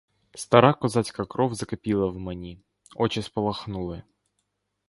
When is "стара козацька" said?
0.35-1.25